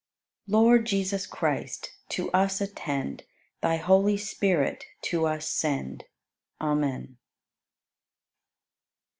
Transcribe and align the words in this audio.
82. 0.47 0.51
Lord 0.51 0.85
Jesus 0.87 1.27
Christ, 1.27 1.91
to 2.09 2.31
us 2.31 2.59
attend. 2.59 3.21
Thy 3.61 3.75
Holy 3.77 4.17
Spirit 4.17 4.83
to 5.03 5.27
us 5.27 5.47
send. 5.47 6.05
Amen. 6.59 7.17